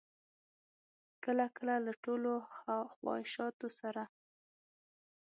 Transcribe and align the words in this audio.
کله 1.23 1.45
کله 1.57 1.75
له 1.85 1.93
ټولو 2.03 2.31
خواهشاتو 2.99 3.67
سره. 3.79 4.03